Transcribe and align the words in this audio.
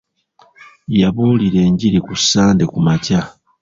Yabuulira 1.01 1.59
enjiri 1.67 1.99
ku 2.05 2.13
Sande 2.29 2.63
kumakya. 2.71 3.21